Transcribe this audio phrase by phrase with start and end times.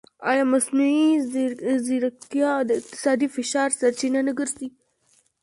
[0.29, 1.07] ایا مصنوعي
[1.85, 4.67] ځیرکتیا د اقتصادي فشار سرچینه نه ګرځي؟